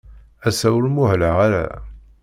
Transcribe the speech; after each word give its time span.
Ass-a, 0.47 0.69
ur 0.77 0.85
muhleɣ 0.95 1.35
ara. 1.45 1.65